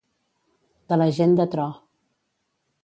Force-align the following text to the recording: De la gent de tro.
De 0.93 0.97
la 1.01 1.09
gent 1.21 1.37
de 1.41 1.47
tro. 1.57 1.69